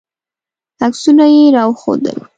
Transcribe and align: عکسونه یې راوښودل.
عکسونه 0.85 1.25
یې 1.33 1.43
راوښودل. 1.55 2.17